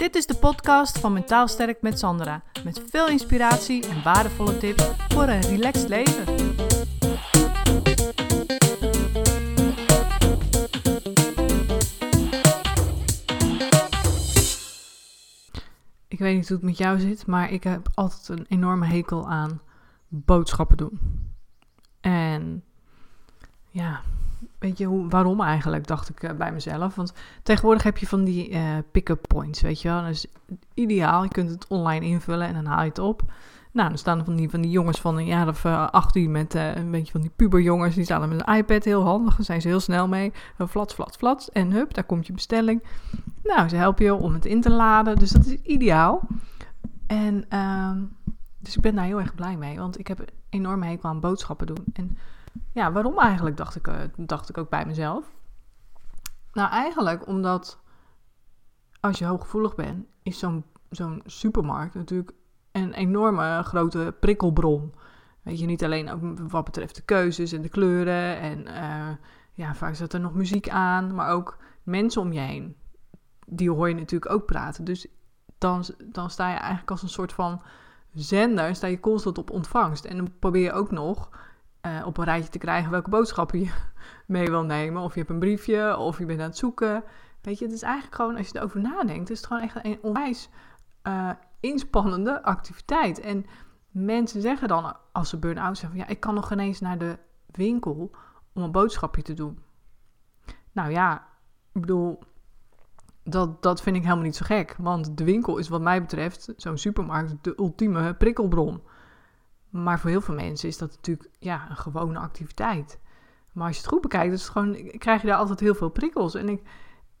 Dit 0.00 0.14
is 0.14 0.26
de 0.26 0.34
podcast 0.34 0.98
van 0.98 1.12
Mentaal 1.12 1.48
Sterk 1.48 1.82
met 1.82 1.98
Sandra. 1.98 2.42
Met 2.64 2.82
veel 2.90 3.08
inspiratie 3.08 3.88
en 3.88 4.02
waardevolle 4.02 4.58
tips 4.58 4.84
voor 5.08 5.22
een 5.22 5.40
relaxed 5.40 5.88
leven. 5.88 6.22
Ik 16.08 16.18
weet 16.18 16.36
niet 16.36 16.48
hoe 16.48 16.56
het 16.56 16.66
met 16.66 16.78
jou 16.78 16.98
zit, 17.00 17.26
maar 17.26 17.52
ik 17.52 17.64
heb 17.64 17.88
altijd 17.94 18.28
een 18.28 18.46
enorme 18.48 18.86
hekel 18.86 19.28
aan 19.28 19.60
boodschappen 20.08 20.76
doen. 20.76 21.00
En 22.00 22.64
ja, 23.68 24.00
weet 24.58 24.78
je 24.78 24.84
hoe, 24.84 25.08
waarom 25.08 25.40
eigenlijk, 25.40 25.86
dacht 25.86 26.08
ik 26.08 26.22
eh, 26.22 26.36
bij 26.36 26.52
mezelf. 26.52 26.94
Want 26.94 27.12
tegenwoordig 27.42 27.82
heb 27.82 27.98
je 27.98 28.06
van 28.06 28.24
die 28.24 28.50
uh, 28.50 28.60
pick-up 28.90 29.24
points, 29.28 29.60
weet 29.60 29.82
je 29.82 29.88
wel. 29.88 30.00
Dat 30.00 30.10
is 30.10 30.26
ideaal, 30.74 31.22
je 31.22 31.28
kunt 31.28 31.50
het 31.50 31.66
online 31.68 32.06
invullen 32.06 32.46
en 32.46 32.54
dan 32.54 32.64
haal 32.64 32.82
je 32.82 32.88
het 32.88 32.98
op. 32.98 33.22
Nou, 33.72 33.88
dan 33.88 33.98
staan 33.98 34.18
er 34.18 34.24
van 34.24 34.36
die, 34.36 34.50
van 34.50 34.60
die 34.60 34.70
jongens 34.70 35.00
van 35.00 35.16
een 35.16 35.26
jaar 35.26 35.48
of 35.48 35.64
uh, 35.64 35.88
18 35.90 36.30
met 36.30 36.54
een 36.54 36.90
beetje 36.90 37.12
van 37.12 37.20
die 37.20 37.30
puberjongens. 37.36 37.94
Die 37.94 38.04
staan 38.04 38.22
er 38.22 38.28
met 38.28 38.42
een 38.46 38.54
iPad, 38.54 38.84
heel 38.84 39.02
handig. 39.02 39.36
Daar 39.36 39.44
zijn 39.44 39.60
ze 39.60 39.68
heel 39.68 39.80
snel 39.80 40.08
mee. 40.08 40.32
Flats, 40.68 40.94
flats, 40.94 41.16
flats. 41.16 41.50
En 41.50 41.72
hup, 41.72 41.94
daar 41.94 42.04
komt 42.04 42.26
je 42.26 42.32
bestelling. 42.32 42.82
Nou, 43.42 43.68
ze 43.68 43.76
helpen 43.76 44.04
je 44.04 44.14
om 44.14 44.32
het 44.32 44.44
in 44.44 44.60
te 44.60 44.70
laden. 44.70 45.16
Dus 45.16 45.30
dat 45.30 45.46
is 45.46 45.54
ideaal. 45.62 46.28
En 47.06 47.44
ehm, 47.48 47.98
dus 48.58 48.76
ik 48.76 48.82
ben 48.82 48.94
daar 48.94 49.04
heel 49.04 49.20
erg 49.20 49.34
blij 49.34 49.56
mee. 49.56 49.78
Want 49.78 49.98
ik 49.98 50.06
heb 50.06 50.24
enorm 50.48 50.82
hekel 50.82 51.08
aan 51.08 51.20
boodschappen 51.20 51.66
doen. 51.66 51.84
En 51.92 52.16
ja, 52.72 52.92
waarom 52.92 53.18
eigenlijk, 53.18 53.56
dacht 53.56 53.76
ik, 53.76 53.88
uh, 53.88 53.94
dacht 54.16 54.48
ik 54.48 54.58
ook 54.58 54.68
bij 54.68 54.86
mezelf. 54.86 55.32
Nou, 56.52 56.70
eigenlijk 56.70 57.26
omdat 57.26 57.78
als 59.00 59.18
je 59.18 59.24
hooggevoelig 59.24 59.74
bent, 59.74 60.06
is 60.22 60.38
zo'n 60.38 60.64
zo'n 60.90 61.22
supermarkt 61.24 61.94
natuurlijk 61.94 62.32
een 62.72 62.92
enorme 62.92 63.62
grote 63.62 64.14
prikkelbron. 64.20 64.94
Weet 65.42 65.58
je, 65.58 65.66
niet 65.66 65.84
alleen 65.84 66.10
ook 66.10 66.38
wat 66.50 66.64
betreft 66.64 66.94
de 66.96 67.02
keuzes 67.02 67.52
en 67.52 67.62
de 67.62 67.68
kleuren 67.68 68.38
en 68.38 68.66
uh, 68.66 69.16
ja, 69.52 69.74
vaak 69.74 69.94
zit 69.94 70.12
er 70.12 70.20
nog 70.20 70.34
muziek 70.34 70.68
aan, 70.68 71.14
maar 71.14 71.30
ook 71.30 71.58
mensen 71.82 72.22
om 72.22 72.32
je 72.32 72.40
heen. 72.40 72.76
Die 73.46 73.70
hoor 73.70 73.88
je 73.88 73.94
natuurlijk 73.94 74.32
ook 74.32 74.46
praten. 74.46 74.84
Dus 74.84 75.06
dan, 75.58 75.84
dan 76.04 76.30
sta 76.30 76.48
je 76.48 76.56
eigenlijk 76.56 76.90
als 76.90 77.02
een 77.02 77.08
soort 77.08 77.32
van 77.32 77.62
zender, 78.12 78.74
sta 78.74 78.86
je 78.86 79.00
constant 79.00 79.38
op 79.38 79.50
ontvangst. 79.50 80.04
En 80.04 80.16
dan 80.16 80.32
probeer 80.38 80.62
je 80.62 80.72
ook 80.72 80.90
nog 80.90 81.30
uh, 81.86 82.06
op 82.06 82.18
een 82.18 82.24
rijtje 82.24 82.50
te 82.50 82.58
krijgen 82.58 82.90
welke 82.90 83.10
boodschappen 83.10 83.60
je 83.60 83.72
mee 84.26 84.46
wil 84.46 84.62
nemen. 84.62 85.02
Of 85.02 85.12
je 85.12 85.18
hebt 85.18 85.30
een 85.30 85.38
briefje, 85.38 85.96
of 85.96 86.18
je 86.18 86.26
bent 86.26 86.40
aan 86.40 86.46
het 86.46 86.56
zoeken. 86.56 87.04
Weet 87.40 87.58
je, 87.58 87.64
het 87.64 87.74
is 87.74 87.82
eigenlijk 87.82 88.14
gewoon, 88.14 88.36
als 88.36 88.48
je 88.48 88.58
erover 88.58 88.80
nadenkt, 88.80 89.28
het 89.28 89.38
is 89.38 89.44
gewoon 89.44 89.62
echt 89.62 89.84
een 89.84 89.98
onwijs 90.02 90.48
uh, 91.02 91.30
inspannende 91.60 92.42
activiteit. 92.42 93.20
En 93.20 93.46
mensen 93.90 94.40
zeggen 94.40 94.68
dan, 94.68 94.96
als 95.12 95.28
ze 95.28 95.38
burn-out 95.38 95.78
zijn, 95.78 95.90
van 95.90 96.00
ja, 96.00 96.06
ik 96.06 96.20
kan 96.20 96.34
nog 96.34 96.52
ineens 96.52 96.80
naar 96.80 96.98
de 96.98 97.18
winkel 97.46 98.10
om 98.52 98.62
een 98.62 98.72
boodschapje 98.72 99.22
te 99.22 99.34
doen. 99.34 99.58
Nou 100.72 100.90
ja, 100.90 101.26
ik 101.72 101.80
bedoel, 101.80 102.18
dat, 103.24 103.62
dat 103.62 103.82
vind 103.82 103.96
ik 103.96 104.02
helemaal 104.02 104.24
niet 104.24 104.36
zo 104.36 104.44
gek. 104.44 104.74
Want 104.78 105.16
de 105.16 105.24
winkel 105.24 105.56
is 105.56 105.68
wat 105.68 105.80
mij 105.80 106.00
betreft, 106.00 106.52
zo'n 106.56 106.78
supermarkt, 106.78 107.44
de 107.44 107.54
ultieme 107.58 108.14
prikkelbron. 108.14 108.82
Maar 109.70 110.00
voor 110.00 110.10
heel 110.10 110.20
veel 110.20 110.34
mensen 110.34 110.68
is 110.68 110.78
dat 110.78 110.90
natuurlijk 110.90 111.30
ja, 111.38 111.70
een 111.70 111.76
gewone 111.76 112.18
activiteit. 112.18 113.00
Maar 113.52 113.66
als 113.66 113.76
je 113.76 113.82
het 113.82 113.90
goed 113.90 114.00
bekijkt, 114.00 114.32
is 114.34 114.52
krijg 114.98 115.20
je 115.20 115.26
daar 115.26 115.36
altijd 115.36 115.60
heel 115.60 115.74
veel 115.74 115.88
prikkels. 115.88 116.34
En 116.34 116.48
ik, 116.48 116.62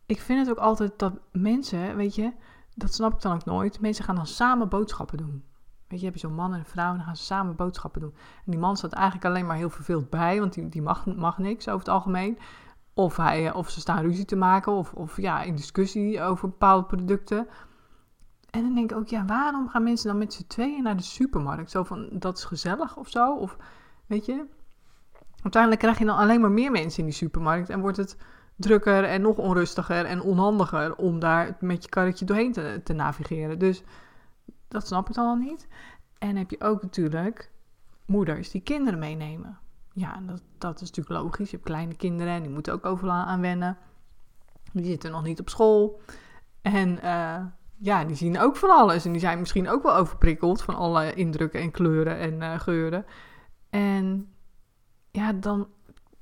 ik 0.06 0.20
vind 0.20 0.38
het 0.38 0.50
ook 0.50 0.64
altijd 0.64 0.98
dat 0.98 1.12
mensen, 1.32 1.96
weet 1.96 2.14
je, 2.14 2.32
dat 2.74 2.94
snap 2.94 3.12
ik 3.12 3.20
dan 3.20 3.34
ook 3.34 3.44
nooit. 3.44 3.80
Mensen 3.80 4.04
gaan 4.04 4.14
dan 4.14 4.26
samen 4.26 4.68
boodschappen 4.68 5.18
doen. 5.18 5.44
Weet 5.88 5.98
je, 6.00 6.04
heb 6.04 6.14
je 6.14 6.20
zo'n 6.20 6.34
man 6.34 6.52
en 6.52 6.58
een 6.58 6.64
vrouw 6.64 6.90
en 6.90 6.96
dan 6.96 7.04
gaan 7.04 7.16
ze 7.16 7.24
samen 7.24 7.56
boodschappen 7.56 8.00
doen. 8.00 8.14
En 8.44 8.50
die 8.50 8.60
man 8.60 8.76
staat 8.76 8.92
eigenlijk 8.92 9.24
alleen 9.24 9.46
maar 9.46 9.56
heel 9.56 9.70
verveeld 9.70 10.10
bij, 10.10 10.40
want 10.40 10.54
die, 10.54 10.68
die 10.68 10.82
mag, 10.82 11.06
mag 11.06 11.38
niks 11.38 11.68
over 11.68 11.78
het 11.78 11.88
algemeen. 11.88 12.38
Of, 12.94 13.16
hij, 13.16 13.52
of 13.52 13.70
ze 13.70 13.80
staan 13.80 14.02
ruzie 14.02 14.24
te 14.24 14.36
maken, 14.36 14.72
of, 14.72 14.92
of 14.92 15.16
ja, 15.16 15.42
in 15.42 15.54
discussie 15.54 16.22
over 16.22 16.48
bepaalde 16.48 16.86
producten. 16.86 17.48
En 18.50 18.62
dan 18.62 18.74
denk 18.74 18.90
ik 18.90 18.96
ook, 18.96 19.08
ja, 19.08 19.24
waarom 19.24 19.68
gaan 19.68 19.82
mensen 19.82 20.08
dan 20.08 20.18
met 20.18 20.32
z'n 20.32 20.46
tweeën 20.46 20.82
naar 20.82 20.96
de 20.96 21.02
supermarkt? 21.02 21.70
Zo 21.70 21.84
van, 21.84 22.08
dat 22.12 22.38
is 22.38 22.44
gezellig 22.44 22.96
of 22.96 23.08
zo? 23.08 23.34
Of, 23.34 23.56
weet 24.06 24.26
je? 24.26 24.44
Uiteindelijk 25.42 25.82
krijg 25.82 25.98
je 25.98 26.04
dan 26.04 26.16
alleen 26.16 26.40
maar 26.40 26.50
meer 26.50 26.70
mensen 26.70 26.98
in 26.98 27.04
die 27.04 27.14
supermarkt 27.14 27.70
en 27.70 27.80
wordt 27.80 27.96
het 27.96 28.16
drukker 28.56 29.04
en 29.04 29.20
nog 29.20 29.36
onrustiger 29.36 30.04
en 30.04 30.22
onhandiger 30.22 30.96
om 30.96 31.18
daar 31.18 31.56
met 31.60 31.82
je 31.82 31.88
karretje 31.88 32.24
doorheen 32.24 32.52
te, 32.84 32.92
navigeren. 32.92 33.58
Dus 33.58 33.82
dat 34.68 34.86
snap 34.86 35.08
ik 35.08 35.14
dan 35.14 35.26
al 35.26 35.36
niet. 35.36 35.68
En 36.18 36.36
heb 36.36 36.50
je 36.50 36.60
ook 36.60 36.82
natuurlijk 36.82 37.50
moeders 38.04 38.50
die 38.50 38.60
kinderen 38.60 38.98
meenemen. 38.98 39.58
Ja, 39.92 40.20
dat, 40.26 40.42
dat 40.58 40.80
is 40.80 40.88
natuurlijk 40.88 41.22
logisch. 41.22 41.50
Je 41.50 41.56
hebt 41.56 41.68
kleine 41.68 41.94
kinderen 41.94 42.32
en 42.32 42.42
die 42.42 42.50
moeten 42.50 42.72
ook 42.72 42.86
overal 42.86 43.14
aan 43.14 43.40
wennen. 43.40 43.76
Die 44.72 44.84
zitten 44.84 45.10
nog 45.10 45.22
niet 45.22 45.40
op 45.40 45.48
school. 45.48 46.00
En 46.62 46.98
uh, 47.04 47.44
ja, 47.82 48.04
die 48.04 48.16
zien 48.16 48.40
ook 48.40 48.56
van 48.56 48.70
alles. 48.70 49.04
En 49.04 49.12
die 49.12 49.20
zijn 49.20 49.38
misschien 49.38 49.68
ook 49.68 49.82
wel 49.82 49.96
overprikkeld 49.96 50.62
van 50.62 50.74
alle 50.74 51.14
indrukken 51.14 51.60
en 51.60 51.70
kleuren 51.70 52.18
en 52.18 52.40
uh, 52.40 52.60
geuren. 52.60 53.04
En 53.70 54.34
ja, 55.10 55.32
dan, 55.32 55.68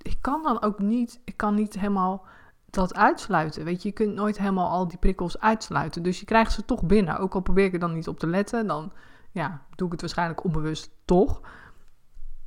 ik 0.02 0.18
kan 0.20 0.42
dan 0.42 0.62
ook 0.62 0.78
niet, 0.78 1.20
ik 1.24 1.36
kan 1.36 1.54
niet 1.54 1.74
helemaal 1.74 2.26
dat 2.70 2.94
uitsluiten. 2.94 3.64
Weet 3.64 3.82
je, 3.82 3.88
je 3.88 3.94
kunt 3.94 4.14
nooit 4.14 4.38
helemaal 4.38 4.70
al 4.70 4.88
die 4.88 4.98
prikkels 4.98 5.41
uitsluiten. 5.41 6.02
Dus 6.02 6.20
je 6.20 6.26
krijgt 6.26 6.52
ze 6.52 6.64
toch 6.64 6.82
binnen. 6.84 7.18
Ook 7.18 7.34
al 7.34 7.41
probeer 7.41 7.64
ik 7.64 7.72
er 7.72 7.78
dan 7.78 7.94
niet 7.94 8.08
op 8.08 8.18
te 8.18 8.26
letten, 8.26 8.66
dan 8.66 8.92
ja, 9.30 9.62
doe 9.74 9.86
ik 9.86 9.92
het 9.92 10.00
waarschijnlijk 10.00 10.44
onbewust 10.44 10.91
toch. 11.04 11.41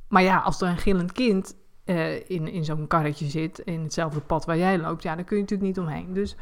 Maar 0.08 0.22
ja, 0.22 0.38
als 0.38 0.60
er 0.60 0.68
een 0.68 0.78
gillend 0.78 1.12
kind 1.12 1.56
uh, 1.84 2.30
in, 2.30 2.48
in 2.48 2.64
zo'n 2.64 2.86
karretje 2.86 3.26
zit, 3.26 3.58
in 3.58 3.82
hetzelfde 3.82 4.20
pad 4.20 4.44
waar 4.44 4.58
jij 4.58 4.78
loopt, 4.78 5.02
ja, 5.02 5.14
dan 5.14 5.24
kun 5.24 5.36
je 5.36 5.42
natuurlijk 5.42 5.68
niet 5.68 5.86
omheen. 5.86 6.12
Dus 6.12 6.36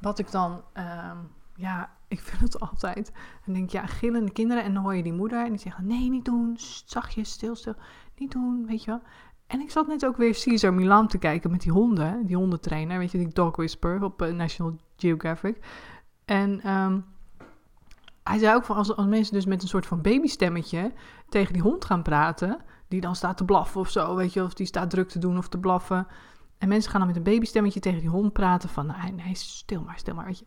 wat 0.00 0.18
ik 0.18 0.30
dan, 0.30 0.62
uh, 0.74 1.10
ja, 1.56 1.90
ik 2.08 2.20
vind 2.20 2.40
het 2.40 2.60
altijd. 2.60 3.12
Dan 3.44 3.54
denk 3.54 3.70
ja, 3.70 3.86
gillende 3.86 4.32
kinderen. 4.32 4.64
En 4.64 4.74
dan 4.74 4.82
hoor 4.82 4.94
je 4.94 5.02
die 5.02 5.12
moeder 5.12 5.44
en 5.44 5.50
die 5.50 5.60
zegt, 5.60 5.78
nee, 5.78 6.10
niet 6.10 6.24
doen, 6.24 6.56
zachtjes, 6.84 7.30
stil, 7.30 7.54
stil, 7.54 7.74
niet 8.16 8.32
doen, 8.32 8.66
weet 8.66 8.84
je 8.84 8.90
wel. 8.90 9.02
En 9.46 9.60
ik 9.60 9.70
zat 9.70 9.86
net 9.86 10.06
ook 10.06 10.16
weer 10.16 10.42
Caesar 10.44 10.74
Milan 10.74 11.08
te 11.08 11.18
kijken 11.18 11.50
met 11.50 11.60
die 11.60 11.72
honden, 11.72 12.26
die 12.26 12.36
hondentrainer, 12.36 12.98
weet 12.98 13.10
je, 13.10 13.18
die 13.18 13.32
Dog 13.32 13.56
Whisper 13.56 14.02
op 14.02 14.22
uh, 14.22 14.32
National 14.32 14.76
Geographic. 14.96 15.58
En 16.24 16.70
um, 16.70 17.04
hij 18.22 18.38
zei 18.38 18.54
ook 18.54 18.64
van 18.64 18.76
als, 18.76 18.96
als 18.96 19.06
mensen 19.06 19.34
dus 19.34 19.46
met 19.46 19.62
een 19.62 19.68
soort 19.68 19.86
van 19.86 20.02
babystemmetje 20.02 20.92
tegen 21.28 21.52
die 21.52 21.62
hond 21.62 21.84
gaan 21.84 22.02
praten, 22.02 22.60
die 22.88 23.00
dan 23.00 23.16
staat 23.16 23.36
te 23.36 23.44
blaffen 23.44 23.80
of 23.80 23.90
zo, 23.90 24.14
weet 24.14 24.32
je, 24.32 24.42
of 24.42 24.54
die 24.54 24.66
staat 24.66 24.90
druk 24.90 25.08
te 25.08 25.18
doen 25.18 25.38
of 25.38 25.48
te 25.48 25.58
blaffen. 25.58 26.06
En 26.58 26.68
mensen 26.68 26.90
gaan 26.90 27.00
dan 27.00 27.08
met 27.08 27.16
een 27.16 27.32
babystemmetje 27.32 27.80
tegen 27.80 28.00
die 28.00 28.08
hond 28.08 28.32
praten 28.32 28.68
van, 28.68 28.86
nee, 28.86 29.12
nee, 29.12 29.34
stil 29.34 29.82
maar, 29.82 29.98
stil 29.98 30.14
maar, 30.14 30.24
weet 30.24 30.38
je. 30.38 30.44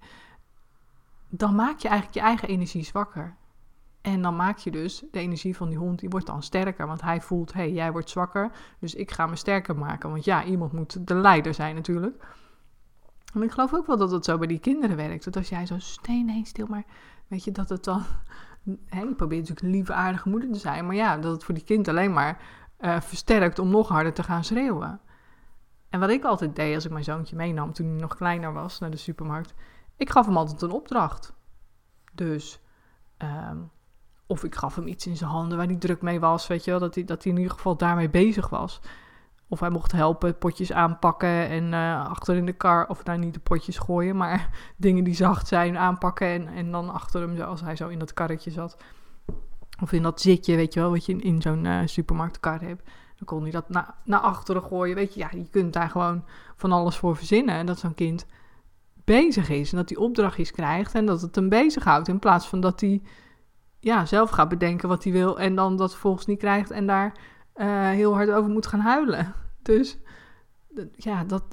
Dan 1.29 1.55
maak 1.55 1.79
je 1.79 1.87
eigenlijk 1.87 2.19
je 2.19 2.23
eigen 2.25 2.47
energie 2.47 2.83
zwakker. 2.83 3.35
En 4.01 4.21
dan 4.21 4.35
maak 4.35 4.57
je 4.57 4.71
dus 4.71 5.03
de 5.11 5.19
energie 5.19 5.55
van 5.55 5.69
die 5.69 5.77
hond, 5.77 5.99
die 5.99 6.09
wordt 6.09 6.25
dan 6.25 6.43
sterker. 6.43 6.87
Want 6.87 7.01
hij 7.01 7.21
voelt, 7.21 7.53
hé, 7.53 7.59
hey, 7.59 7.71
jij 7.71 7.91
wordt 7.91 8.09
zwakker, 8.09 8.51
dus 8.79 8.95
ik 8.95 9.11
ga 9.11 9.27
me 9.27 9.35
sterker 9.35 9.77
maken. 9.77 10.09
Want 10.09 10.25
ja, 10.25 10.43
iemand 10.43 10.71
moet 10.71 11.07
de 11.07 11.13
leider 11.13 11.53
zijn 11.53 11.75
natuurlijk. 11.75 12.25
En 13.33 13.43
ik 13.43 13.51
geloof 13.51 13.73
ook 13.73 13.87
wel 13.87 13.97
dat 13.97 14.11
het 14.11 14.25
zo 14.25 14.37
bij 14.37 14.47
die 14.47 14.59
kinderen 14.59 14.95
werkt. 14.95 15.23
Dat 15.23 15.35
als 15.35 15.49
jij 15.49 15.65
zo, 15.65 15.77
nee, 16.07 16.23
nee, 16.23 16.45
stil 16.45 16.67
maar, 16.69 16.83
weet 17.27 17.43
je, 17.43 17.51
dat 17.51 17.69
het 17.69 17.83
dan... 17.83 18.03
Hè, 18.85 18.99
je 18.99 19.15
probeert 19.15 19.39
natuurlijk 19.39 19.61
een 19.61 19.71
lieve, 19.71 19.93
aardige 19.93 20.29
moeder 20.29 20.51
te 20.51 20.59
zijn. 20.59 20.85
Maar 20.85 20.95
ja, 20.95 21.17
dat 21.17 21.31
het 21.31 21.43
voor 21.43 21.53
die 21.53 21.63
kind 21.63 21.87
alleen 21.87 22.13
maar 22.13 22.41
uh, 22.79 23.01
versterkt 23.01 23.59
om 23.59 23.69
nog 23.69 23.87
harder 23.87 24.13
te 24.13 24.23
gaan 24.23 24.43
schreeuwen. 24.43 24.99
En 25.89 25.99
wat 25.99 26.09
ik 26.09 26.23
altijd 26.23 26.55
deed 26.55 26.75
als 26.75 26.85
ik 26.85 26.91
mijn 26.91 27.03
zoontje 27.03 27.35
meenam 27.35 27.73
toen 27.73 27.87
hij 27.87 27.99
nog 27.99 28.15
kleiner 28.15 28.53
was 28.53 28.79
naar 28.79 28.91
de 28.91 28.97
supermarkt, 28.97 29.53
ik 29.99 30.09
gaf 30.09 30.25
hem 30.25 30.37
altijd 30.37 30.61
een 30.61 30.71
opdracht. 30.71 31.33
Dus, 32.13 32.59
um, 33.17 33.71
of 34.27 34.43
ik 34.43 34.55
gaf 34.55 34.75
hem 34.75 34.87
iets 34.87 35.07
in 35.07 35.17
zijn 35.17 35.29
handen 35.29 35.57
waar 35.57 35.67
hij 35.67 35.75
druk 35.75 36.01
mee 36.01 36.19
was, 36.19 36.47
weet 36.47 36.63
je 36.63 36.71
wel, 36.71 36.79
dat 36.79 36.95
hij, 36.95 37.03
dat 37.03 37.23
hij 37.23 37.31
in 37.31 37.37
ieder 37.37 37.53
geval 37.53 37.77
daarmee 37.77 38.09
bezig 38.09 38.49
was. 38.49 38.81
Of 39.47 39.59
hij 39.59 39.69
mocht 39.69 39.91
helpen, 39.91 40.37
potjes 40.37 40.71
aanpakken 40.71 41.47
en 41.47 41.73
uh, 41.73 42.05
achter 42.05 42.35
in 42.35 42.45
de 42.45 42.53
kar, 42.53 42.87
of 42.87 43.03
nou 43.03 43.19
niet 43.19 43.33
de 43.33 43.39
potjes 43.39 43.77
gooien, 43.77 44.17
maar 44.17 44.49
dingen 44.77 45.03
die 45.03 45.15
zacht 45.15 45.47
zijn 45.47 45.77
aanpakken 45.77 46.27
en, 46.27 46.47
en 46.47 46.71
dan 46.71 46.89
achter 46.89 47.21
hem, 47.21 47.41
als 47.41 47.61
hij 47.61 47.75
zo 47.75 47.87
in 47.87 47.99
dat 47.99 48.13
karretje 48.13 48.51
zat. 48.51 48.77
Of 49.81 49.91
in 49.91 50.03
dat 50.03 50.21
zitje, 50.21 50.55
weet 50.55 50.73
je 50.73 50.79
wel, 50.79 50.91
wat 50.91 51.05
je 51.05 51.11
in, 51.11 51.21
in 51.21 51.41
zo'n 51.41 51.65
uh, 51.65 51.79
supermarktkar 51.85 52.61
hebt. 52.61 52.83
Dan 53.15 53.25
kon 53.25 53.41
hij 53.41 53.51
dat 53.51 53.69
na, 53.69 53.95
naar 54.03 54.19
achteren 54.19 54.63
gooien. 54.63 54.95
Weet 54.95 55.13
je, 55.13 55.19
ja, 55.19 55.29
je 55.31 55.49
kunt 55.49 55.73
daar 55.73 55.89
gewoon 55.89 56.23
van 56.55 56.71
alles 56.71 56.97
voor 56.97 57.15
verzinnen. 57.15 57.55
En 57.55 57.65
dat 57.65 57.79
zo'n 57.79 57.95
kind 57.95 58.25
bezig 59.09 59.49
is 59.49 59.71
en 59.71 59.77
dat 59.77 59.89
hij 59.89 59.97
opdrachtjes 59.97 60.51
krijgt 60.51 60.95
en 60.95 61.05
dat 61.05 61.21
het 61.21 61.35
hem 61.35 61.49
bezighoudt. 61.49 62.07
In 62.07 62.19
plaats 62.19 62.47
van 62.47 62.59
dat 62.59 62.81
hij 62.81 63.01
ja, 63.79 64.05
zelf 64.05 64.29
gaat 64.29 64.49
bedenken 64.49 64.89
wat 64.89 65.03
hij 65.03 65.13
wil 65.13 65.39
en 65.39 65.55
dan 65.55 65.77
dat 65.77 65.95
volgens 65.95 66.25
niet 66.25 66.39
krijgt 66.39 66.71
en 66.71 66.87
daar 66.87 67.17
uh, 67.55 67.89
heel 67.89 68.13
hard 68.13 68.29
over 68.29 68.51
moet 68.51 68.67
gaan 68.67 68.79
huilen. 68.79 69.33
Dus 69.61 69.97
ja, 70.91 71.23
dat, 71.23 71.43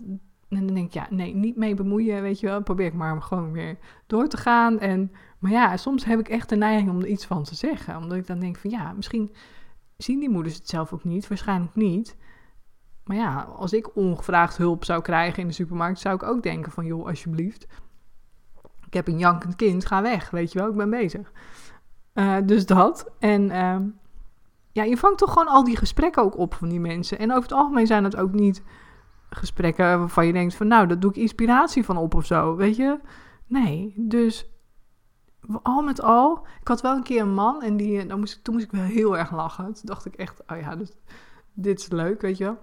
En 0.49 0.67
dan 0.67 0.75
denk 0.75 0.87
ik, 0.87 0.93
ja, 0.93 1.07
nee, 1.11 1.35
niet 1.35 1.57
mee 1.57 1.75
bemoeien, 1.75 2.23
weet 2.23 2.41
je 2.41 2.47
wel. 2.47 2.63
Probeer 2.63 2.87
ik 2.87 2.95
maar 2.95 3.23
gewoon 3.23 3.53
weer 3.53 3.79
door 4.07 4.29
te 4.29 4.37
gaan. 4.37 4.79
En, 4.79 5.13
maar 5.39 5.51
ja, 5.51 5.77
soms 5.77 6.05
heb 6.05 6.19
ik 6.19 6.29
echt 6.29 6.49
de 6.49 6.57
neiging 6.57 6.91
om 6.91 7.01
er 7.01 7.07
iets 7.07 7.27
van 7.27 7.45
te 7.45 7.55
zeggen. 7.55 7.97
Omdat 7.97 8.17
ik 8.19 8.27
dan 8.27 8.39
denk 8.39 8.57
van, 8.57 8.71
ja, 8.71 8.93
misschien 8.93 9.35
zien 9.97 10.21
die 10.21 10.31
moeders 10.31 10.55
het 10.55 10.69
zelf 10.69 10.93
ook 10.93 11.05
niet. 11.05 11.29
Waarschijnlijk 11.29 11.75
niet. 11.75 12.17
Maar 13.07 13.17
ja, 13.17 13.41
als 13.41 13.73
ik 13.73 13.97
ongevraagd 13.97 14.57
hulp 14.57 14.85
zou 14.85 15.03
krijgen 15.03 15.43
in 15.43 15.49
de 15.49 15.55
supermarkt, 15.55 16.01
zou 16.01 16.15
ik 16.15 16.23
ook 16.23 16.43
denken 16.43 16.73
van, 16.73 16.85
joh, 16.85 17.07
alsjeblieft. 17.07 17.67
Ik 18.87 18.95
heb 18.95 19.09
een 19.09 19.19
jankend 19.19 19.57
kind, 19.57 19.87
ga 19.87 20.03
weg, 20.03 20.31
weet 20.31 20.53
je 20.53 20.59
wel, 20.59 20.69
ik 20.69 20.77
ben 20.77 20.91
bezig. 20.91 21.33
Uh, 22.15 22.37
dus 22.45 22.67
dat. 22.67 23.11
En 23.19 23.43
uh, 23.43 23.77
ja, 24.73 24.83
je 24.83 24.97
vangt 24.97 25.19
toch 25.19 25.33
gewoon 25.33 25.49
al 25.49 25.65
die 25.65 25.77
gesprekken 25.77 26.23
ook 26.23 26.39
op 26.39 26.55
van 26.55 26.69
die 26.69 26.81
mensen. 26.81 27.19
En 27.19 27.31
over 27.31 27.43
het 27.43 27.53
algemeen 27.53 27.87
zijn 27.87 28.05
het 28.05 28.17
ook 28.17 28.33
niet 28.33 28.63
gesprekken 29.31 29.99
waarvan 29.99 30.27
je 30.27 30.33
denkt 30.33 30.55
van, 30.55 30.67
nou, 30.67 30.87
dat 30.87 31.01
doe 31.01 31.11
ik 31.11 31.17
inspiratie 31.17 31.85
van 31.85 31.97
op 31.97 32.15
of 32.15 32.27
zo, 32.27 32.57
weet 32.57 32.77
je? 32.77 33.01
Nee, 33.47 33.95
dus 33.97 34.51
al 35.63 35.83
met 35.83 36.03
al, 36.03 36.47
ik 36.61 36.69
had 36.69 36.81
wel 36.81 36.97
een 36.97 37.03
keer 37.03 37.21
een 37.21 37.35
man 37.35 37.63
en 37.63 37.77
die, 37.77 38.07
dan 38.07 38.19
moest 38.19 38.37
ik, 38.37 38.43
toen 38.43 38.55
moest 38.55 38.67
ik 38.67 38.73
wel 38.73 38.83
heel 38.83 39.19
erg 39.19 39.33
lachen. 39.33 39.65
Toen 39.65 39.83
dacht 39.85 40.07
ik 40.07 40.15
echt, 40.15 40.43
oh 40.47 40.59
ja, 40.61 40.77
dus, 40.77 40.93
dit 41.53 41.81
is 41.81 41.89
leuk, 41.89 42.21
weet 42.21 42.37
je 42.37 42.45
wel. 42.45 42.59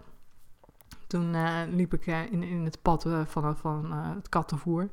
Toen 1.14 1.34
uh, 1.34 1.60
liep 1.70 1.94
ik 1.94 2.08
uh, 2.08 2.32
in, 2.32 2.44
in 2.44 2.66
het 2.66 2.82
pad 2.82 3.06
uh, 3.06 3.22
van, 3.26 3.58
van 3.58 3.92
het 3.92 4.30
kattenvoer. 4.30 4.90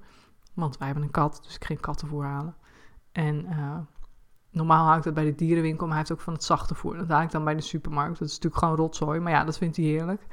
Want 0.55 0.78
wij 0.78 0.87
hebben 0.87 1.05
een 1.05 1.11
kat, 1.11 1.40
dus 1.43 1.55
ik 1.55 1.64
ging 1.64 1.81
kattenvoer 1.81 2.25
halen. 2.25 2.55
En 3.12 3.46
normaal 4.50 4.87
haal 4.87 4.96
ik 4.96 5.02
dat 5.02 5.14
bij 5.14 5.25
de 5.25 5.34
dierenwinkel, 5.34 5.87
maar 5.87 5.96
hij 5.96 6.05
heeft 6.06 6.19
ook 6.19 6.25
van 6.25 6.32
het 6.32 6.44
zachte 6.44 6.75
voer. 6.75 6.96
Dat 6.96 7.08
haal 7.08 7.22
ik 7.22 7.31
dan 7.31 7.44
bij 7.44 7.55
de 7.55 7.61
supermarkt. 7.61 8.19
Dat 8.19 8.28
is 8.28 8.34
natuurlijk 8.34 8.62
gewoon 8.62 8.76
rotzooi, 8.76 9.20
maar 9.20 9.32
ja, 9.32 9.44
dat 9.44 9.58
vindt 9.58 9.76
hij 9.76 9.84
heerlijk. 9.84 10.26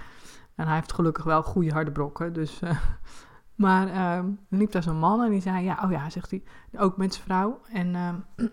En 0.55 0.65
hij 0.65 0.75
heeft 0.75 0.93
gelukkig 0.93 1.23
wel 1.23 1.43
goede 1.43 1.71
harde 1.71 1.91
brokken, 1.91 2.33
dus... 2.33 2.59
maar 3.55 3.87
uh, 3.87 4.29
liep 4.49 4.71
daar 4.71 4.83
zo'n 4.83 4.99
man 4.99 5.23
en 5.23 5.31
die 5.31 5.41
zei, 5.41 5.63
ja, 5.63 5.79
oh 5.83 5.91
ja, 5.91 6.09
zegt 6.09 6.31
hij, 6.31 6.43
ook 6.77 6.97
met 6.97 7.13
zijn 7.13 7.25
vrouw. 7.25 7.61
En, 7.71 7.87
uh, 7.87 8.07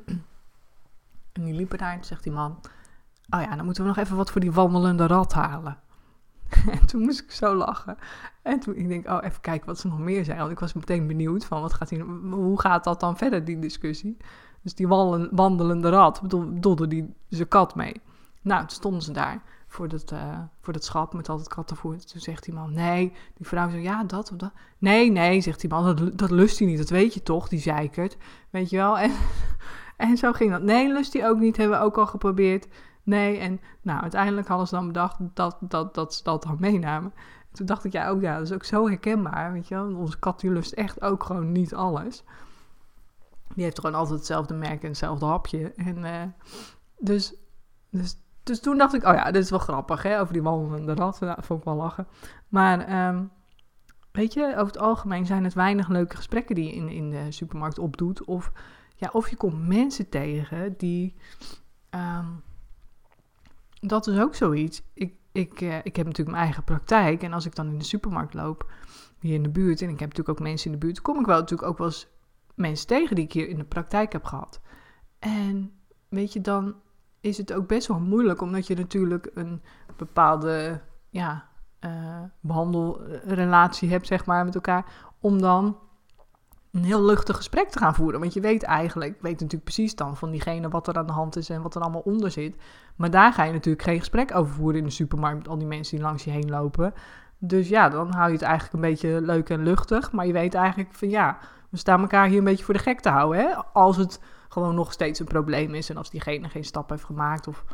en 1.32 1.44
die 1.44 1.54
liepen 1.54 1.78
en 1.78 2.04
zegt 2.04 2.22
die 2.22 2.32
man, 2.32 2.60
oh 3.30 3.40
ja, 3.40 3.56
dan 3.56 3.64
moeten 3.64 3.82
we 3.82 3.88
nog 3.88 3.98
even 3.98 4.16
wat 4.16 4.30
voor 4.30 4.40
die 4.40 4.52
wandelende 4.52 5.06
rat 5.06 5.32
halen. 5.32 5.78
en 6.80 6.86
toen 6.86 7.00
moest 7.00 7.20
ik 7.20 7.30
zo 7.30 7.54
lachen. 7.54 7.96
En 8.42 8.60
toen 8.60 8.76
ik 8.76 8.88
denk, 8.88 9.08
oh, 9.08 9.18
even 9.22 9.40
kijken 9.40 9.66
wat 9.66 9.78
ze 9.78 9.88
nog 9.88 9.98
meer 9.98 10.24
zei. 10.24 10.38
Want 10.38 10.50
ik 10.50 10.58
was 10.58 10.72
meteen 10.72 11.06
benieuwd 11.06 11.44
van, 11.44 11.60
wat 11.60 11.74
gaat 11.74 11.90
hij, 11.90 11.98
hoe 12.30 12.60
gaat 12.60 12.84
dat 12.84 13.00
dan 13.00 13.16
verder, 13.16 13.44
die 13.44 13.58
discussie? 13.58 14.16
Dus 14.62 14.74
die 14.74 14.88
wandelende 15.30 15.88
rat, 15.88 16.20
bedoelde 16.22 16.86
die 16.86 17.14
zijn 17.28 17.48
kat 17.48 17.74
mee. 17.74 18.00
Nou, 18.42 18.60
toen 18.60 18.70
stonden 18.70 19.02
ze 19.02 19.12
daar 19.12 19.42
voor 19.66 19.88
dat, 19.88 20.12
uh, 20.12 20.38
voor 20.60 20.74
schap 20.78 21.14
met 21.14 21.28
altijd 21.28 21.48
kattenvoer. 21.48 22.04
Toen 22.04 22.20
zegt 22.20 22.44
die 22.44 22.54
man, 22.54 22.72
nee. 22.72 23.12
Die 23.34 23.46
vrouw 23.46 23.70
zegt, 23.70 23.82
ja, 23.82 24.04
dat 24.04 24.32
of 24.32 24.36
dat. 24.36 24.52
Nee, 24.78 25.10
nee, 25.10 25.40
zegt 25.40 25.60
die 25.60 25.70
man, 25.70 25.96
dat, 25.96 26.18
dat 26.18 26.30
lust 26.30 26.58
hij 26.58 26.68
niet. 26.68 26.78
Dat 26.78 26.88
weet 26.88 27.14
je 27.14 27.22
toch, 27.22 27.48
die 27.48 27.60
zeikert. 27.60 28.16
Weet 28.50 28.70
je 28.70 28.76
wel? 28.76 28.98
En, 28.98 29.12
en 29.96 30.16
zo 30.16 30.32
ging 30.32 30.50
dat. 30.50 30.62
Nee, 30.62 30.92
lust 30.92 31.12
hij 31.12 31.28
ook 31.28 31.38
niet, 31.38 31.56
hebben 31.56 31.78
we 31.78 31.84
ook 31.84 31.98
al 31.98 32.06
geprobeerd. 32.06 32.66
Nee, 33.04 33.38
en 33.38 33.60
nou, 33.82 34.00
uiteindelijk 34.00 34.48
hadden 34.48 34.66
ze 34.66 34.74
dan 34.74 34.86
bedacht 34.86 35.16
dat, 35.34 35.56
dat, 35.60 35.94
dat 35.94 36.14
ze 36.14 36.22
dat 36.22 36.42
dan 36.42 36.56
meenamen. 36.60 37.12
toen 37.52 37.66
dacht 37.66 37.84
ik, 37.84 37.92
ja, 37.92 38.08
ook, 38.08 38.20
ja, 38.20 38.34
dat 38.34 38.46
is 38.46 38.52
ook 38.52 38.64
zo 38.64 38.86
herkenbaar, 38.88 39.52
weet 39.52 39.68
je 39.68 39.74
wel. 39.74 39.96
Onze 39.96 40.18
kat 40.18 40.40
die 40.40 40.50
lust 40.50 40.72
echt 40.72 41.02
ook 41.02 41.24
gewoon 41.24 41.52
niet 41.52 41.74
alles. 41.74 42.24
Die 43.54 43.64
heeft 43.64 43.80
gewoon 43.80 43.96
altijd 43.96 44.18
hetzelfde 44.18 44.54
merk 44.54 44.82
en 44.82 44.88
hetzelfde 44.88 45.26
hapje. 45.26 45.72
En 45.72 46.04
uh, 46.04 46.22
dus, 46.98 47.34
dus, 47.90 48.16
dus 48.42 48.60
toen 48.60 48.78
dacht 48.78 48.94
ik, 48.94 49.04
oh 49.04 49.14
ja, 49.14 49.30
dit 49.30 49.42
is 49.42 49.50
wel 49.50 49.58
grappig, 49.58 50.02
hè, 50.02 50.20
over 50.20 50.32
die 50.32 50.42
wandelende 50.42 50.94
rat. 50.94 51.20
Nou, 51.20 51.34
dat 51.34 51.46
vond 51.46 51.58
ik 51.58 51.64
wel 51.64 51.74
lachen. 51.74 52.06
Maar 52.48 53.08
um, 53.08 53.30
weet 54.12 54.32
je, 54.32 54.46
over 54.46 54.66
het 54.66 54.78
algemeen 54.78 55.26
zijn 55.26 55.44
het 55.44 55.54
weinig 55.54 55.88
leuke 55.88 56.16
gesprekken 56.16 56.54
die 56.54 56.64
je 56.64 56.72
in, 56.72 56.88
in 56.88 57.10
de 57.10 57.32
supermarkt 57.32 57.78
opdoet. 57.78 58.24
Of, 58.24 58.52
ja, 58.96 59.10
of 59.12 59.28
je 59.28 59.36
komt 59.36 59.66
mensen 59.66 60.08
tegen 60.08 60.74
die... 60.76 61.14
Um, 61.90 62.42
dat 63.88 64.06
is 64.06 64.18
ook 64.18 64.34
zoiets. 64.34 64.82
Ik, 64.94 65.14
ik, 65.32 65.60
uh, 65.60 65.76
ik 65.76 65.96
heb 65.96 66.06
natuurlijk 66.06 66.36
mijn 66.36 66.42
eigen 66.42 66.64
praktijk. 66.64 67.22
En 67.22 67.32
als 67.32 67.46
ik 67.46 67.54
dan 67.54 67.68
in 67.68 67.78
de 67.78 67.84
supermarkt 67.84 68.34
loop, 68.34 68.72
hier 69.18 69.34
in 69.34 69.42
de 69.42 69.50
buurt... 69.50 69.82
en 69.82 69.88
ik 69.88 70.00
heb 70.00 70.08
natuurlijk 70.08 70.38
ook 70.38 70.46
mensen 70.46 70.72
in 70.72 70.78
de 70.78 70.86
buurt... 70.86 71.00
kom 71.00 71.20
ik 71.20 71.26
wel 71.26 71.38
natuurlijk 71.38 71.68
ook 71.68 71.78
wel 71.78 71.86
eens 71.86 72.08
mensen 72.54 72.86
tegen 72.86 73.16
die 73.16 73.24
ik 73.24 73.32
hier 73.32 73.48
in 73.48 73.58
de 73.58 73.64
praktijk 73.64 74.12
heb 74.12 74.24
gehad. 74.24 74.60
En 75.18 75.72
weet 76.08 76.32
je, 76.32 76.40
dan 76.40 76.74
is 77.20 77.38
het 77.38 77.52
ook 77.52 77.66
best 77.66 77.86
wel 77.86 78.00
moeilijk, 78.00 78.40
omdat 78.40 78.66
je 78.66 78.74
natuurlijk 78.74 79.30
een 79.34 79.62
bepaalde 79.96 80.80
ja, 81.10 81.48
uh, 81.80 82.22
behandelrelatie 82.40 83.90
hebt, 83.90 84.06
zeg 84.06 84.26
maar, 84.26 84.44
met 84.44 84.54
elkaar, 84.54 85.12
om 85.20 85.40
dan 85.40 85.78
een 86.74 86.84
heel 86.84 87.02
luchtig 87.02 87.36
gesprek 87.36 87.68
te 87.68 87.78
gaan 87.78 87.94
voeren. 87.94 88.20
Want 88.20 88.34
je 88.34 88.40
weet 88.40 88.62
eigenlijk, 88.62 89.14
weet 89.20 89.32
natuurlijk 89.32 89.64
precies 89.64 89.94
dan 89.94 90.16
van 90.16 90.30
diegene 90.30 90.68
wat 90.68 90.88
er 90.88 90.96
aan 90.96 91.06
de 91.06 91.12
hand 91.12 91.36
is 91.36 91.50
en 91.50 91.62
wat 91.62 91.74
er 91.74 91.80
allemaal 91.80 92.00
onder 92.00 92.30
zit. 92.30 92.56
Maar 92.96 93.10
daar 93.10 93.32
ga 93.32 93.44
je 93.44 93.52
natuurlijk 93.52 93.84
geen 93.84 93.98
gesprek 93.98 94.34
over 94.34 94.54
voeren 94.54 94.78
in 94.78 94.84
de 94.84 94.90
supermarkt 94.90 95.38
met 95.38 95.48
al 95.48 95.58
die 95.58 95.66
mensen 95.66 95.96
die 95.96 96.04
langs 96.04 96.24
je 96.24 96.30
heen 96.30 96.50
lopen. 96.50 96.94
Dus 97.38 97.68
ja, 97.68 97.88
dan 97.88 98.12
hou 98.12 98.26
je 98.26 98.32
het 98.32 98.42
eigenlijk 98.42 98.74
een 98.74 98.90
beetje 98.90 99.20
leuk 99.20 99.50
en 99.50 99.62
luchtig. 99.62 100.12
Maar 100.12 100.26
je 100.26 100.32
weet 100.32 100.54
eigenlijk 100.54 100.94
van 100.94 101.10
ja, 101.10 101.38
we 101.70 101.76
staan 101.76 102.00
elkaar 102.00 102.28
hier 102.28 102.38
een 102.38 102.44
beetje 102.44 102.64
voor 102.64 102.74
de 102.74 102.80
gek 102.80 103.00
te 103.00 103.08
houden. 103.08 103.40
Hè? 103.40 103.54
Als 103.72 103.96
het 103.96 104.20
gewoon 104.48 104.74
nog 104.74 104.92
steeds 104.92 105.20
een 105.20 105.26
probleem 105.26 105.74
is 105.74 105.90
en 105.90 105.96
als 105.96 106.10
diegene 106.10 106.48
geen 106.48 106.64
stap 106.64 106.90
heeft 106.90 107.04
gemaakt 107.04 107.48
of 107.48 107.64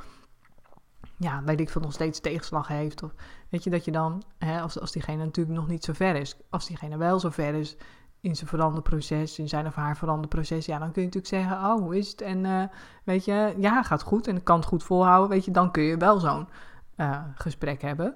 ja, 1.16 1.42
weet 1.44 1.60
ik 1.60 1.70
veel, 1.70 1.80
nog 1.80 1.92
steeds 1.92 2.20
tegenslag 2.20 2.68
heeft. 2.68 3.02
Of 3.02 3.14
weet 3.48 3.64
je 3.64 3.70
dat 3.70 3.84
je 3.84 3.90
dan, 3.90 4.22
hè, 4.38 4.60
als, 4.60 4.80
als 4.80 4.92
diegene 4.92 5.24
natuurlijk 5.24 5.56
nog 5.56 5.68
niet 5.68 5.84
zo 5.84 5.92
ver 5.92 6.16
is, 6.16 6.36
als 6.50 6.66
diegene 6.66 6.96
wel 6.96 7.20
zo 7.20 7.30
ver 7.30 7.54
is 7.54 7.76
in 8.20 8.36
zijn 8.36 8.48
veranderproces, 8.48 9.38
in 9.38 9.48
zijn 9.48 9.66
of 9.66 9.74
haar 9.74 9.96
veranderproces, 9.96 10.66
ja, 10.66 10.78
dan 10.78 10.92
kun 10.92 11.02
je 11.02 11.08
natuurlijk 11.08 11.34
zeggen, 11.34 11.70
oh, 11.70 11.80
hoe 11.80 11.98
is 11.98 12.10
het? 12.10 12.20
En 12.20 12.44
uh, 12.44 12.64
weet 13.04 13.24
je, 13.24 13.54
ja, 13.58 13.82
gaat 13.82 14.02
goed 14.02 14.26
en 14.26 14.42
kan 14.42 14.56
het 14.56 14.68
goed 14.68 14.84
volhouden, 14.84 15.30
weet 15.30 15.44
je, 15.44 15.50
dan 15.50 15.70
kun 15.70 15.82
je 15.82 15.96
wel 15.96 16.18
zo'n 16.18 16.48
uh, 16.96 17.20
gesprek 17.34 17.82
hebben, 17.82 18.14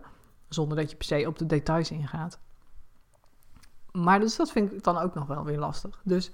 zonder 0.48 0.76
dat 0.76 0.90
je 0.90 0.96
per 0.96 1.06
se 1.06 1.26
op 1.26 1.38
de 1.38 1.46
details 1.46 1.90
ingaat. 1.90 2.40
Maar 3.92 4.20
dus 4.20 4.36
dat 4.36 4.50
vind 4.50 4.72
ik 4.72 4.82
dan 4.82 4.98
ook 4.98 5.14
nog 5.14 5.26
wel 5.26 5.44
weer 5.44 5.58
lastig. 5.58 6.00
Dus 6.04 6.32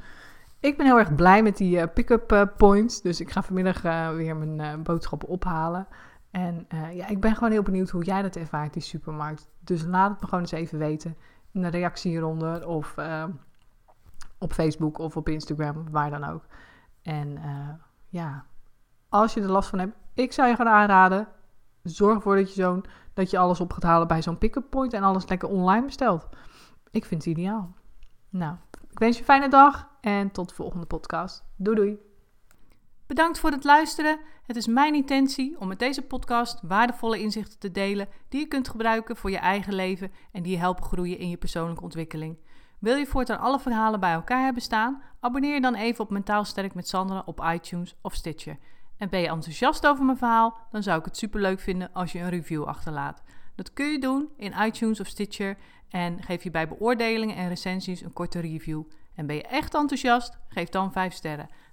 ik 0.61 0.77
ben 0.77 0.87
heel 0.87 0.99
erg 0.99 1.15
blij 1.15 1.43
met 1.43 1.57
die 1.57 1.77
uh, 1.77 1.85
pick-up 1.95 2.55
points. 2.57 3.03
Dus 3.03 3.21
ik 3.21 3.31
ga 3.31 3.43
vanmiddag 3.43 3.83
weer 4.13 4.37
mijn 4.37 4.83
boodschappen 4.83 5.29
ophalen. 5.29 5.87
En 6.31 6.67
ja, 6.93 7.07
ik 7.07 7.21
ben 7.21 7.35
gewoon 7.35 7.51
heel 7.51 7.63
benieuwd 7.63 7.91
hoe 7.91 8.05
jij 8.05 8.23
dat 8.23 8.37
ervaart, 8.37 8.73
die 8.73 8.83
supermarkt. 8.83 9.51
Dus 9.61 9.85
laat 9.85 10.11
het 10.11 10.21
me 10.21 10.25
gewoon 10.25 10.41
eens 10.41 10.53
even 10.53 10.79
weten 10.79 11.17
in 11.53 11.63
de 11.63 11.69
reactie 11.69 12.11
hieronder. 12.11 12.67
Of 12.67 12.95
op 14.41 14.53
Facebook 14.53 14.99
of 14.99 15.17
op 15.17 15.29
Instagram, 15.29 15.91
waar 15.91 16.11
dan 16.11 16.25
ook. 16.25 16.47
En 17.03 17.39
ja, 18.09 18.45
als 19.09 19.35
je 19.35 19.41
er 19.41 19.51
last 19.51 19.69
van 19.69 19.79
hebt, 19.79 19.97
ik 20.15 20.33
zou 20.33 20.49
je 20.49 20.57
gaan 20.57 20.69
aanraden. 20.69 21.29
Zorg 21.83 22.15
ervoor 22.15 22.37
dat 22.37 22.55
je, 22.55 22.63
zo'n, 22.63 22.85
dat 23.15 23.31
je 23.31 23.39
alles 23.39 23.61
op 23.61 23.73
gaat 23.73 23.83
halen 23.83 24.09
bij 24.09 24.23
zo'n 24.23 24.39
pick-up 24.39 24.71
point 24.71 24.93
en 24.93 25.03
alles 25.03 25.29
lekker 25.29 25.49
online 25.49 25.85
bestelt. 25.85 26.29
Ik 26.91 27.05
vind 27.05 27.25
het 27.25 27.37
ideaal. 27.37 27.75
Nou, 28.29 28.57
ik 28.91 28.99
wens 28.99 29.15
je 29.15 29.21
een 29.21 29.27
fijne 29.27 29.49
dag 29.49 29.89
en 30.01 30.31
tot 30.31 30.49
de 30.49 30.55
volgende 30.55 30.87
podcast. 30.87 31.45
Doei 31.57 31.77
doei. 31.77 31.99
Bedankt 33.07 33.39
voor 33.39 33.51
het 33.51 33.65
luisteren. 33.65 34.19
Het 34.43 34.57
is 34.57 34.67
mijn 34.67 34.95
intentie 34.95 35.61
om 35.61 35.69
met 35.69 35.79
deze 35.79 36.03
podcast 36.03 36.61
waardevolle 36.63 37.21
inzichten 37.21 37.59
te 37.59 37.71
delen 37.71 38.09
die 38.29 38.41
je 38.41 38.47
kunt 38.47 38.69
gebruiken 38.69 39.17
voor 39.17 39.31
je 39.31 39.39
eigen 39.39 39.75
leven 39.75 40.13
en 40.33 40.43
die 40.43 40.53
je 40.53 40.59
helpen 40.59 40.85
groeien 40.85 41.19
in 41.19 41.29
je 41.29 41.37
persoonlijke 41.37 41.83
ontwikkeling. 41.83 42.37
Wil 42.81 42.97
je 42.97 43.07
voortaan 43.07 43.39
alle 43.39 43.61
verhalen 43.61 44.01
bij 44.01 44.13
elkaar 44.13 44.45
hebben 44.45 44.63
staan? 44.63 45.03
Abonneer 45.21 45.55
je 45.55 45.61
dan 45.61 45.75
even 45.75 46.05
op 46.05 46.11
Mentaal 46.11 46.45
Sterk 46.45 46.75
met 46.75 46.89
Sandra 46.89 47.23
op 47.27 47.45
iTunes 47.53 47.97
of 48.03 48.15
Stitcher. 48.15 48.59
En 48.97 49.09
ben 49.09 49.21
je 49.21 49.29
enthousiast 49.29 49.87
over 49.87 50.05
mijn 50.05 50.19
verhaal? 50.19 50.57
Dan 50.71 50.83
zou 50.83 50.99
ik 50.99 51.05
het 51.05 51.17
superleuk 51.17 51.61
vinden 51.61 51.93
als 51.93 52.13
je 52.13 52.19
een 52.19 52.29
review 52.29 52.65
achterlaat. 52.65 53.23
Dat 53.55 53.73
kun 53.73 53.87
je 53.87 53.99
doen 53.99 54.29
in 54.37 54.55
iTunes 54.61 55.01
of 55.01 55.07
Stitcher 55.07 55.57
en 55.89 56.23
geef 56.23 56.43
je 56.43 56.51
bij 56.51 56.69
beoordelingen 56.69 57.37
en 57.37 57.49
recensies 57.49 58.01
een 58.01 58.13
korte 58.13 58.41
review. 58.41 58.83
En 59.15 59.27
ben 59.27 59.37
je 59.37 59.43
echt 59.43 59.75
enthousiast? 59.75 60.39
Geef 60.49 60.69
dan 60.69 60.93
5 60.93 61.13
sterren. 61.13 61.49